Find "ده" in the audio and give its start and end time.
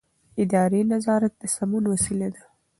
2.35-2.43